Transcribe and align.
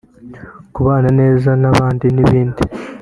kubana 0.73 1.09
neza 1.19 1.49
n'abandi 1.61 2.05
n'ibindi 2.15 2.61